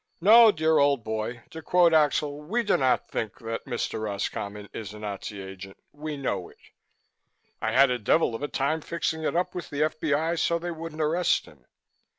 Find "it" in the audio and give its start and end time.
6.49-6.57, 9.21-9.35